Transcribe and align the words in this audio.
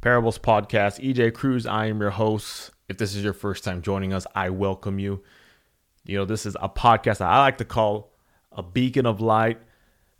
Parables 0.00 0.38
Podcast. 0.38 0.98
EJ 0.98 1.34
Cruz, 1.34 1.66
I 1.66 1.86
am 1.86 2.00
your 2.00 2.10
host. 2.10 2.70
If 2.88 2.96
this 2.96 3.14
is 3.14 3.22
your 3.22 3.34
first 3.34 3.64
time 3.64 3.82
joining 3.82 4.14
us, 4.14 4.26
I 4.34 4.48
welcome 4.48 4.98
you. 4.98 5.22
You 6.04 6.16
know, 6.16 6.24
this 6.24 6.46
is 6.46 6.56
a 6.58 6.70
podcast 6.70 7.18
that 7.18 7.28
I 7.28 7.38
like 7.40 7.58
to 7.58 7.66
call 7.66 8.10
a 8.50 8.62
beacon 8.62 9.04
of 9.04 9.20
light. 9.20 9.60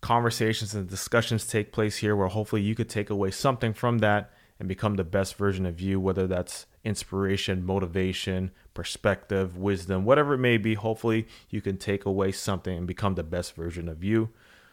Conversations 0.00 0.74
and 0.74 0.88
discussions 0.88 1.46
take 1.46 1.70
place 1.70 1.98
here 1.98 2.16
where 2.16 2.26
hopefully 2.26 2.60
you 2.62 2.74
could 2.74 2.88
take 2.88 3.08
away 3.08 3.30
something 3.30 3.72
from 3.72 3.98
that 3.98 4.32
and 4.58 4.68
become 4.68 4.96
the 4.96 5.04
best 5.04 5.36
version 5.36 5.64
of 5.64 5.80
you, 5.80 6.00
whether 6.00 6.26
that's 6.26 6.66
inspiration, 6.82 7.64
motivation, 7.64 8.50
perspective, 8.74 9.56
wisdom, 9.56 10.04
whatever 10.04 10.34
it 10.34 10.38
may 10.38 10.56
be. 10.56 10.74
Hopefully, 10.74 11.28
you 11.50 11.60
can 11.60 11.76
take 11.76 12.04
away 12.04 12.32
something 12.32 12.76
and 12.76 12.86
become 12.88 13.14
the 13.14 13.22
best 13.22 13.54
version 13.54 13.88
of 13.88 14.02
you. 14.02 14.30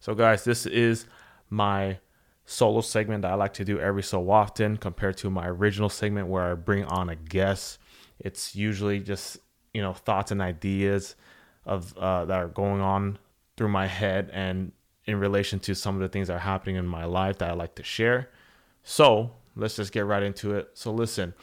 So, 0.00 0.14
guys, 0.14 0.44
this 0.44 0.64
is 0.64 1.04
my 1.50 1.98
solo 2.46 2.80
segment 2.80 3.22
that 3.22 3.32
I 3.32 3.34
like 3.34 3.54
to 3.54 3.64
do 3.64 3.78
every 3.78 4.02
so 4.02 4.30
often 4.30 4.76
compared 4.76 5.16
to 5.18 5.30
my 5.30 5.48
original 5.48 5.88
segment 5.88 6.28
where 6.28 6.52
I 6.52 6.54
bring 6.54 6.84
on 6.84 7.10
a 7.10 7.16
guest. 7.16 7.78
It's 8.20 8.54
usually 8.54 9.00
just, 9.00 9.38
you 9.74 9.82
know, 9.82 9.92
thoughts 9.92 10.30
and 10.30 10.40
ideas 10.40 11.16
of 11.66 11.96
uh, 11.98 12.24
that 12.24 12.38
are 12.38 12.48
going 12.48 12.80
on 12.80 13.18
through 13.56 13.68
my 13.68 13.86
head 13.86 14.30
and 14.32 14.72
in 15.06 15.18
relation 15.18 15.58
to 15.60 15.74
some 15.74 15.96
of 15.96 16.00
the 16.00 16.08
things 16.08 16.28
that 16.28 16.34
are 16.34 16.38
happening 16.38 16.76
in 16.76 16.86
my 16.86 17.04
life 17.04 17.38
that 17.38 17.50
I 17.50 17.52
like 17.54 17.74
to 17.76 17.82
share. 17.82 18.30
So, 18.84 19.32
let's 19.56 19.76
just 19.76 19.92
get 19.92 20.06
right 20.06 20.22
into 20.22 20.54
it. 20.54 20.70
So, 20.74 20.92
listen, 20.92 21.34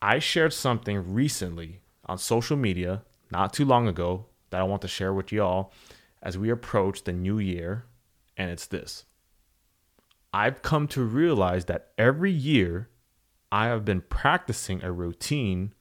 I 0.00 0.20
shared 0.20 0.52
something 0.52 1.12
recently 1.12 1.80
on 2.06 2.18
social 2.18 2.56
media 2.56 3.02
not 3.32 3.52
too 3.52 3.64
long 3.64 3.88
ago 3.88 4.26
that 4.50 4.60
I 4.60 4.64
want 4.64 4.82
to 4.82 4.88
share 4.88 5.12
with 5.12 5.32
y'all 5.32 5.72
as 6.22 6.38
we 6.38 6.50
approach 6.50 7.02
the 7.02 7.12
new 7.12 7.38
year, 7.38 7.84
and 8.36 8.50
it's 8.50 8.66
this. 8.66 9.04
I've 10.34 10.62
come 10.62 10.88
to 10.88 11.02
realize 11.02 11.66
that 11.66 11.92
every 11.96 12.32
year 12.32 12.88
I 13.52 13.66
have 13.66 13.84
been 13.84 14.00
practicing 14.00 14.82
a 14.82 14.90
routine 14.90 15.72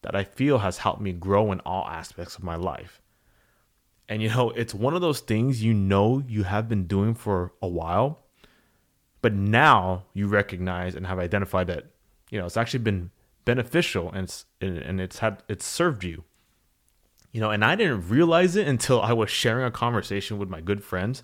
that 0.00 0.16
I 0.16 0.24
feel 0.24 0.58
has 0.58 0.78
helped 0.78 1.02
me 1.02 1.12
grow 1.12 1.52
in 1.52 1.60
all 1.60 1.86
aspects 1.86 2.36
of 2.36 2.42
my 2.42 2.56
life. 2.56 3.02
And 4.08 4.22
you 4.22 4.30
know, 4.30 4.50
it's 4.50 4.72
one 4.72 4.94
of 4.94 5.02
those 5.02 5.20
things 5.20 5.62
you 5.62 5.74
know 5.74 6.22
you 6.26 6.44
have 6.44 6.70
been 6.70 6.86
doing 6.86 7.14
for 7.14 7.52
a 7.60 7.68
while, 7.68 8.20
but 9.20 9.34
now 9.34 10.04
you 10.14 10.26
recognize 10.26 10.94
and 10.94 11.06
have 11.06 11.18
identified 11.18 11.66
that 11.66 11.92
you 12.30 12.38
know 12.38 12.46
it's 12.46 12.56
actually 12.56 12.80
been 12.80 13.10
beneficial 13.44 14.08
and 14.10 14.24
it's 14.24 14.46
and 14.60 15.00
it's 15.00 15.18
had 15.18 15.42
it's 15.48 15.66
served 15.66 16.02
you 16.02 16.24
you 17.30 17.40
know 17.40 17.50
and 17.50 17.64
i 17.64 17.74
didn't 17.74 18.08
realize 18.08 18.56
it 18.56 18.66
until 18.66 19.00
i 19.02 19.12
was 19.12 19.30
sharing 19.30 19.66
a 19.66 19.70
conversation 19.70 20.38
with 20.38 20.48
my 20.48 20.60
good 20.60 20.82
friends 20.82 21.22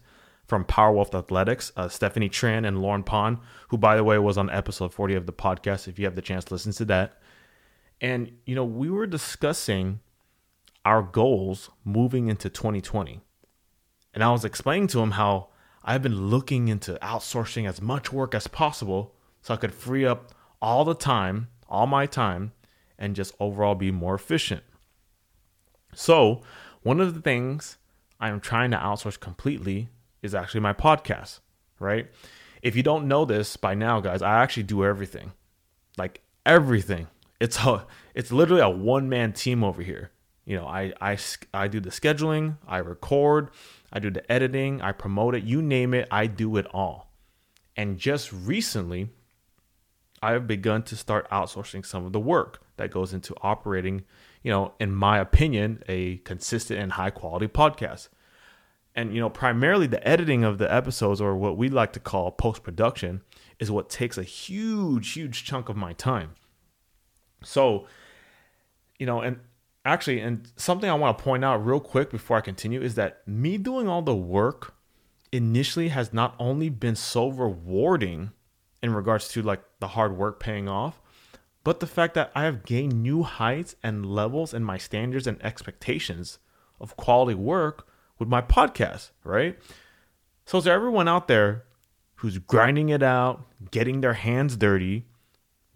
from 0.49 0.65
power 0.65 0.93
wealth 0.93 1.15
athletics 1.15 1.71
uh, 1.77 1.89
stephanie 1.89 2.29
tran 2.29 2.67
and 2.67 2.83
lauren 2.83 3.05
pond 3.05 3.39
who 3.69 3.79
by 3.79 3.95
the 3.97 4.03
way 4.03 4.19
was 4.19 4.37
on 4.37 4.51
episode 4.51 4.93
40 4.93 5.15
of 5.15 5.27
the 5.27 5.33
podcast 5.33 5.87
if 5.87 5.99
you 5.99 6.05
have 6.05 6.17
the 6.17 6.23
chance 6.23 6.45
to 6.45 6.55
listen 6.55 6.73
to 6.73 6.85
that 6.85 7.21
and 8.01 8.33
you 8.45 8.55
know 8.55 8.65
we 8.65 8.91
were 8.91 9.07
discussing 9.07 10.01
our 10.85 11.03
goals 11.03 11.71
moving 11.85 12.27
into 12.27 12.51
2020 12.51 13.21
and 14.15 14.25
i 14.25 14.31
was 14.33 14.45
explaining 14.45 14.89
to 14.89 14.99
him 14.99 15.13
how 15.13 15.49
i've 15.85 16.03
been 16.03 16.29
looking 16.29 16.67
into 16.67 16.99
outsourcing 17.03 17.69
as 17.69 17.81
much 17.81 18.13
work 18.13 18.35
as 18.35 18.49
possible 18.49 19.15
so 19.43 19.55
i 19.55 19.57
could 19.57 19.75
free 19.75 20.05
up 20.05 20.33
all 20.61 20.85
the 20.85 20.95
time 20.95 21.47
all 21.69 21.87
my 21.87 22.07
time 22.07 22.53
and 22.99 23.15
just 23.15 23.35
overall 23.39 23.75
be 23.75 23.91
more 23.91 24.15
efficient. 24.15 24.63
So, 25.95 26.43
one 26.83 27.01
of 27.01 27.15
the 27.15 27.21
things 27.21 27.79
I'm 28.21 28.41
trying 28.41 28.71
to 28.73 28.77
outsource 28.77 29.19
completely 29.19 29.89
is 30.23 30.35
actually 30.35 30.61
my 30.61 30.73
podcast, 30.73 31.41
right? 31.79 32.09
If 32.63 32.77
you 32.77 32.83
don't 32.83 33.09
know 33.09 33.25
this 33.25 33.57
by 33.57 33.75
now, 33.75 34.01
guys, 34.01 34.23
I 34.23 34.43
actually 34.43 34.65
do 34.65 34.85
everything. 34.85 35.33
Like 35.97 36.21
everything. 36.45 37.09
It's 37.41 37.59
a 37.59 37.87
it's 38.15 38.33
literally 38.33 38.63
a 38.63 38.69
one 38.69 39.09
man 39.09 39.33
team 39.33 39.63
over 39.63 39.83
here. 39.83 40.11
You 40.45 40.57
know, 40.57 40.67
I 40.67 40.93
I 41.01 41.19
I 41.53 41.69
do 41.69 41.79
the 41.79 41.91
scheduling, 41.91 42.57
I 42.67 42.79
record, 42.79 43.51
I 43.93 43.99
do 44.01 44.11
the 44.11 44.31
editing, 44.31 44.81
I 44.81 44.93
promote 44.93 45.35
it, 45.35 45.45
you 45.45 45.63
name 45.63 45.95
it, 45.95 46.09
I 46.11 46.27
do 46.27 46.57
it 46.57 46.67
all. 46.73 47.13
And 47.77 47.99
just 47.99 48.33
recently, 48.33 49.11
I 50.21 50.33
have 50.33 50.47
begun 50.47 50.83
to 50.85 50.97
start 50.97 51.31
outsourcing 51.31 51.87
some 51.87 52.05
of 52.05 52.13
the 52.13 52.21
work 52.21 52.61
that 52.77 52.91
goes 52.91 53.13
into 53.13 53.35
operating, 53.43 54.05
you 54.43 54.51
know, 54.51 54.73
in 54.81 54.93
my 54.93 55.19
opinion, 55.19 55.83
a 55.89 56.17
consistent 56.19 56.81
and 56.81 56.93
high 56.93 57.11
quality 57.11 57.47
podcast. 57.47 58.09
And, 58.99 59.15
you 59.15 59.21
know, 59.21 59.31
primarily 59.31 59.87
the 59.87 60.05
editing 60.07 60.43
of 60.43 60.59
the 60.59 60.75
episodes 60.75 61.21
or 61.21 61.37
what 61.37 61.57
we 61.57 61.69
like 61.69 61.93
to 61.93 62.01
call 62.01 62.33
post 62.33 62.65
production 62.65 63.23
is 63.61 63.71
what 63.71 63.89
takes 63.89 64.19
a 64.19 64.25
huge, 64.25 65.13
huge 65.13 65.45
chunk 65.45 65.69
of 65.69 65.77
my 65.77 65.93
time. 65.93 66.33
So, 67.45 67.87
you 68.99 69.07
know, 69.07 69.21
and 69.21 69.39
actually, 69.85 70.19
and 70.19 70.51
something 70.57 70.91
I 70.91 70.95
want 70.95 71.17
to 71.17 71.23
point 71.23 71.45
out 71.45 71.65
real 71.65 71.79
quick 71.79 72.11
before 72.11 72.39
I 72.39 72.41
continue 72.41 72.83
is 72.83 72.97
that 72.97 73.23
me 73.25 73.57
doing 73.57 73.87
all 73.87 74.03
the 74.03 74.17
work 74.17 74.75
initially 75.31 75.91
has 75.91 76.13
not 76.13 76.35
only 76.41 76.69
been 76.69 76.97
so 76.97 77.29
rewarding 77.29 78.33
in 78.83 78.93
regards 78.93 79.29
to 79.29 79.43
like 79.43 79.63
the 79.79 79.89
hard 79.89 80.17
work 80.17 80.41
paying 80.41 80.69
off, 80.69 81.01
but 81.63 81.79
the 81.79 81.87
fact 81.87 82.15
that 82.15 82.33
I 82.35 82.43
have 82.47 82.65
gained 82.65 83.01
new 83.01 83.23
heights 83.23 83.77
and 83.81 84.05
levels 84.05 84.53
in 84.53 84.65
my 84.65 84.77
standards 84.77 85.29
and 85.29 85.41
expectations 85.41 86.41
of 86.81 86.97
quality 86.97 87.37
work 87.37 87.87
with 88.19 88.29
my 88.29 88.41
podcast, 88.41 89.11
right? 89.25 89.59
So, 90.45 90.61
to 90.61 90.71
everyone 90.71 91.09
out 91.09 91.29
there 91.29 91.65
who's 92.17 92.39
grinding 92.39 92.89
it 92.89 93.03
out, 93.03 93.47
getting 93.71 94.01
their 94.01 94.15
hands 94.15 94.57
dirty, 94.57 95.07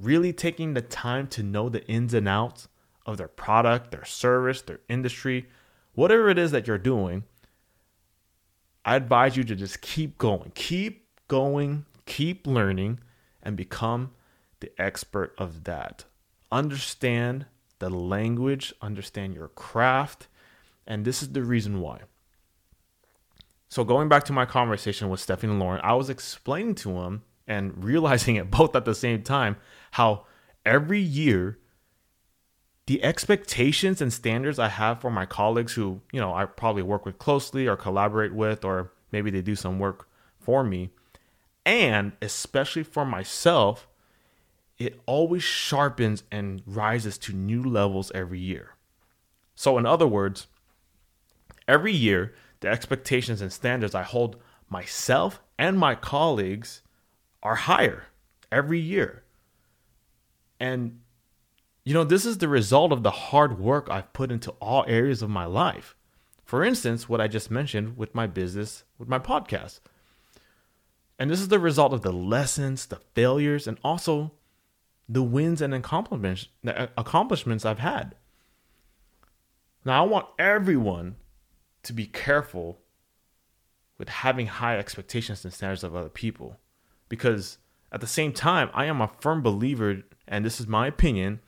really 0.01 0.33
taking 0.33 0.75
the 0.75 0.83
time 0.83 1.27
to 1.29 1.43
know 1.43 1.69
the 1.69 1.87
ins 1.87 2.15
and 2.15 2.29
outs 2.29 2.69
of 3.07 3.17
their 3.17 3.29
product, 3.29 3.91
their 3.91 4.05
service, 4.05 4.63
their 4.63 4.81
industry, 4.89 5.49
whatever 5.95 6.29
it 6.29 6.39
is 6.39 6.51
that 6.51 6.67
you're 6.67 6.79
doing, 6.79 7.25
I 8.85 8.97
advise 8.97 9.37
you 9.37 9.45
to 9.45 9.55
just 9.55 9.81
keep 9.81 10.19
going. 10.19 10.53
Keep 10.55 11.07
going, 11.29 11.87
keep 12.07 12.47
learning 12.47 12.99
and 13.43 13.57
become 13.57 14.13
the 14.61 14.73
expert 14.81 15.35
of 15.39 15.65
that. 15.65 16.05
Understand 16.51 17.47
the 17.79 17.91
language, 17.91 18.73
understand 18.81 19.35
your 19.35 19.49
craft, 19.49 20.29
and 20.87 21.05
this 21.05 21.23
is 21.23 21.33
the 21.33 21.43
reason 21.43 21.81
why. 21.81 22.01
So, 23.73 23.85
going 23.85 24.11
back 24.11 24.25
to 24.25 24.35
my 24.35 24.45
conversation 24.45 25.09
with 25.09 25.19
Stephanie 25.19 25.53
and 25.53 25.59
Lauren, 25.59 25.81
I 25.83 25.95
was 25.95 26.11
explaining 26.11 26.75
to 26.75 26.91
him 26.91 27.23
and 27.47 27.73
realizing 27.83 28.37
it 28.37 28.51
both 28.51 28.77
at 28.77 28.85
the 28.85 28.95
same 28.95 29.23
time 29.23 29.57
how 29.93 30.27
every 30.67 31.01
year 31.01 31.59
the 32.85 33.03
expectations 33.03 34.03
and 34.03 34.13
standards 34.13 34.59
I 34.59 34.69
have 34.69 35.01
for 35.01 35.11
my 35.11 35.25
colleagues 35.25 35.73
who, 35.73 36.03
you 36.13 36.21
know, 36.21 36.35
I 36.35 36.45
probably 36.45 36.83
work 36.83 37.07
with 37.07 37.19
closely 37.19 37.67
or 37.67 37.79
collaborate 37.79 38.35
with, 38.35 38.63
or 38.63 38.93
maybe 39.11 39.31
they 39.31 39.41
do 39.41 39.57
some 39.57 39.79
work 39.79 40.07
for 40.39 40.63
me, 40.63 40.91
and 41.65 42.13
especially 42.21 42.83
for 42.83 43.07
myself, 43.07 43.89
it 44.77 45.01
always 45.07 45.45
sharpens 45.45 46.25
and 46.31 46.61
rises 46.67 47.17
to 47.17 47.33
new 47.33 47.63
levels 47.63 48.13
every 48.15 48.39
year. 48.39 48.75
So, 49.55 49.79
in 49.79 49.87
other 49.87 50.07
words, 50.07 50.47
every 51.67 51.95
year, 51.95 52.35
the 52.63 52.69
expectations 52.69 53.43
and 53.43 53.53
standards 53.53 53.95
I 53.95 54.03
hold 54.03 54.37
myself 54.71 55.41
and 55.59 55.79
my 55.79 55.95
colleagues 55.95 56.83
are 57.43 57.55
higher 57.55 58.07
every 58.51 58.81
year. 58.81 59.25
And, 60.59 61.01
you 61.85 61.93
know, 61.93 62.05
this 62.05 62.25
is 62.25 62.39
the 62.39 62.49
result 62.49 62.93
of 62.93 63.03
the 63.03 63.11
hard 63.11 63.59
work 63.59 63.89
I've 63.91 64.13
put 64.13 64.33
into 64.33 64.53
all 64.53 64.85
areas 64.89 65.23
of 65.23 65.29
my 65.29 65.45
life. 65.45 65.95
For 66.45 66.65
instance, 66.65 67.09
what 67.09 67.21
I 67.21 67.29
just 67.29 67.51
mentioned 67.51 67.97
with 67.97 68.15
my 68.15 68.27
business, 68.27 68.85
with 68.99 69.09
my 69.09 69.19
podcast. 69.19 69.81
And 71.19 71.31
this 71.31 71.41
is 71.41 71.49
the 71.49 71.59
result 71.59 71.93
of 71.93 72.03
the 72.03 72.13
lessons, 72.13 72.87
the 72.87 73.01
failures, 73.15 73.67
and 73.67 73.79
also 73.85 74.33
the 75.09 75.23
wins 75.23 75.61
and 75.61 75.75
accomplishments, 75.75 76.49
accomplishments 76.65 77.65
I've 77.65 77.79
had. 77.79 78.15
Now, 79.85 80.05
I 80.05 80.07
want 80.07 80.27
everyone 80.39 81.17
to 81.83 81.93
be 81.93 82.07
careful 82.07 82.81
with 83.99 84.09
having 84.09 84.47
high 84.47 84.79
expectations 84.79 85.45
and 85.45 85.53
standards 85.53 85.85
of 85.85 85.95
other 85.95 86.09
people 86.09 86.59
because 87.09 87.59
at 87.93 88.01
the 88.01 88.07
same 88.07 88.33
time, 88.33 88.71
I 88.73 88.87
am 88.87 89.03
a 89.03 89.11
firm 89.21 89.43
believer, 89.43 90.03
and 90.27 90.45
this 90.45 90.59
is 90.59 90.67
my 90.67 90.87
opinion, 90.87 91.41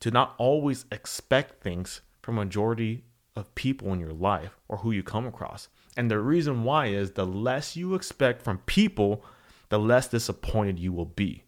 to 0.00 0.10
not 0.10 0.34
always 0.38 0.86
expect 0.90 1.62
things 1.62 2.00
from 2.22 2.36
majority 2.36 3.04
of 3.36 3.54
people 3.54 3.92
in 3.92 4.00
your 4.00 4.14
life 4.14 4.58
or 4.66 4.78
who 4.78 4.92
you 4.92 5.02
come 5.02 5.26
across. 5.26 5.68
And 5.96 6.10
the 6.10 6.18
reason 6.18 6.64
why 6.64 6.86
is 6.86 7.12
the 7.12 7.26
less 7.26 7.76
you 7.76 7.94
expect 7.94 8.40
from 8.42 8.58
people, 8.58 9.22
the 9.68 9.78
less 9.78 10.08
disappointed 10.08 10.78
you 10.78 10.92
will 10.92 11.04
be. 11.04 11.44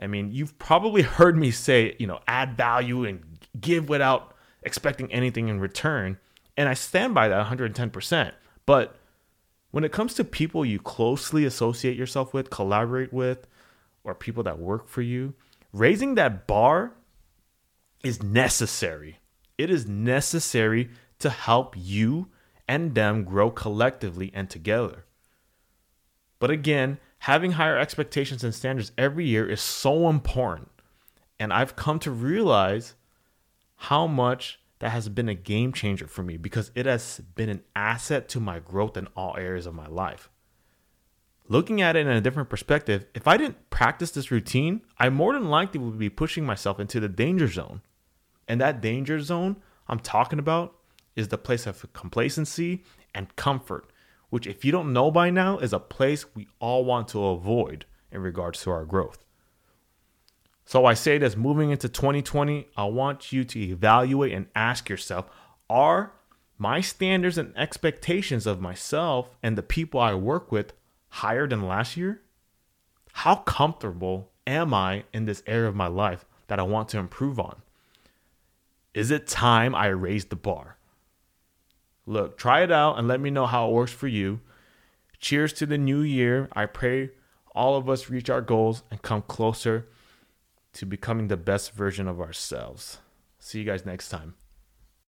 I 0.00 0.06
mean, 0.06 0.30
you've 0.30 0.56
probably 0.60 1.02
heard 1.02 1.36
me 1.36 1.50
say, 1.50 1.96
you 1.98 2.06
know, 2.06 2.20
add 2.28 2.56
value 2.56 3.04
and 3.04 3.20
give 3.60 3.88
without 3.88 4.34
expecting 4.62 5.12
anything 5.12 5.48
in 5.48 5.58
return. 5.58 6.18
And 6.58 6.68
I 6.68 6.74
stand 6.74 7.14
by 7.14 7.28
that 7.28 7.46
110%. 7.46 8.32
But 8.66 8.96
when 9.70 9.84
it 9.84 9.92
comes 9.92 10.14
to 10.14 10.24
people 10.24 10.64
you 10.64 10.80
closely 10.80 11.44
associate 11.44 11.96
yourself 11.96 12.34
with, 12.34 12.50
collaborate 12.50 13.12
with, 13.12 13.46
or 14.02 14.12
people 14.12 14.42
that 14.42 14.58
work 14.58 14.88
for 14.88 15.00
you, 15.00 15.34
raising 15.72 16.16
that 16.16 16.48
bar 16.48 16.94
is 18.02 18.24
necessary. 18.24 19.20
It 19.56 19.70
is 19.70 19.86
necessary 19.86 20.90
to 21.20 21.30
help 21.30 21.76
you 21.78 22.28
and 22.66 22.94
them 22.96 23.22
grow 23.22 23.52
collectively 23.52 24.32
and 24.34 24.50
together. 24.50 25.04
But 26.40 26.50
again, 26.50 26.98
having 27.20 27.52
higher 27.52 27.78
expectations 27.78 28.42
and 28.42 28.52
standards 28.52 28.90
every 28.98 29.26
year 29.26 29.48
is 29.48 29.60
so 29.60 30.08
important. 30.08 30.70
And 31.38 31.52
I've 31.52 31.76
come 31.76 32.00
to 32.00 32.10
realize 32.10 32.94
how 33.76 34.08
much 34.08 34.58
that 34.80 34.90
has 34.90 35.08
been 35.08 35.28
a 35.28 35.34
game 35.34 35.72
changer 35.72 36.06
for 36.06 36.22
me 36.22 36.36
because 36.36 36.70
it 36.74 36.86
has 36.86 37.20
been 37.34 37.48
an 37.48 37.62
asset 37.74 38.28
to 38.30 38.40
my 38.40 38.58
growth 38.58 38.96
in 38.96 39.08
all 39.16 39.36
areas 39.36 39.66
of 39.66 39.74
my 39.74 39.86
life. 39.86 40.30
Looking 41.48 41.80
at 41.80 41.96
it 41.96 42.06
in 42.06 42.12
a 42.12 42.20
different 42.20 42.50
perspective, 42.50 43.06
if 43.14 43.26
I 43.26 43.36
didn't 43.36 43.70
practice 43.70 44.10
this 44.10 44.30
routine, 44.30 44.82
I 44.98 45.08
more 45.08 45.32
than 45.32 45.48
likely 45.48 45.80
would 45.80 45.98
be 45.98 46.10
pushing 46.10 46.44
myself 46.44 46.78
into 46.78 47.00
the 47.00 47.08
danger 47.08 47.48
zone. 47.48 47.80
And 48.46 48.60
that 48.60 48.80
danger 48.80 49.18
zone 49.20 49.56
I'm 49.88 50.00
talking 50.00 50.38
about 50.38 50.74
is 51.16 51.28
the 51.28 51.38
place 51.38 51.66
of 51.66 51.90
complacency 51.94 52.84
and 53.14 53.34
comfort, 53.34 53.90
which, 54.28 54.46
if 54.46 54.64
you 54.64 54.70
don't 54.70 54.92
know 54.92 55.10
by 55.10 55.30
now, 55.30 55.58
is 55.58 55.72
a 55.72 55.80
place 55.80 56.26
we 56.34 56.48
all 56.60 56.84
want 56.84 57.08
to 57.08 57.24
avoid 57.24 57.86
in 58.12 58.20
regards 58.20 58.62
to 58.62 58.70
our 58.70 58.84
growth. 58.84 59.24
So 60.68 60.84
I 60.84 60.92
say 60.92 61.16
this 61.16 61.34
moving 61.34 61.70
into 61.70 61.88
2020, 61.88 62.68
I 62.76 62.84
want 62.84 63.32
you 63.32 63.42
to 63.42 63.58
evaluate 63.58 64.34
and 64.34 64.48
ask 64.54 64.90
yourself 64.90 65.24
are 65.70 66.12
my 66.58 66.82
standards 66.82 67.38
and 67.38 67.56
expectations 67.56 68.46
of 68.46 68.60
myself 68.60 69.30
and 69.42 69.56
the 69.56 69.62
people 69.62 69.98
I 69.98 70.12
work 70.12 70.52
with 70.52 70.74
higher 71.08 71.48
than 71.48 71.66
last 71.66 71.96
year? 71.96 72.20
How 73.14 73.36
comfortable 73.36 74.30
am 74.46 74.74
I 74.74 75.04
in 75.14 75.24
this 75.24 75.42
area 75.46 75.70
of 75.70 75.74
my 75.74 75.86
life 75.86 76.26
that 76.48 76.60
I 76.60 76.64
want 76.64 76.90
to 76.90 76.98
improve 76.98 77.40
on? 77.40 77.62
Is 78.92 79.10
it 79.10 79.26
time 79.26 79.74
I 79.74 79.86
raise 79.86 80.26
the 80.26 80.36
bar? 80.36 80.76
Look, 82.04 82.36
try 82.36 82.62
it 82.62 82.70
out 82.70 82.98
and 82.98 83.08
let 83.08 83.20
me 83.20 83.30
know 83.30 83.46
how 83.46 83.70
it 83.70 83.72
works 83.72 83.92
for 83.92 84.06
you. 84.06 84.40
Cheers 85.18 85.54
to 85.54 85.64
the 85.64 85.78
new 85.78 86.02
year. 86.02 86.50
I 86.52 86.66
pray 86.66 87.12
all 87.54 87.78
of 87.78 87.88
us 87.88 88.10
reach 88.10 88.28
our 88.28 88.42
goals 88.42 88.82
and 88.90 89.00
come 89.00 89.22
closer 89.22 89.86
to 90.78 90.86
becoming 90.86 91.26
the 91.26 91.36
best 91.36 91.72
version 91.72 92.06
of 92.06 92.20
ourselves. 92.20 92.98
See 93.40 93.58
you 93.58 93.64
guys 93.64 93.84
next 93.84 94.10
time. 94.10 94.34